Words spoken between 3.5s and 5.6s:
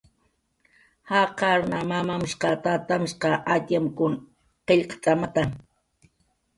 atxamkun qillqt'amata.